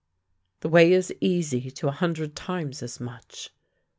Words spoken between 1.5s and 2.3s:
to a hun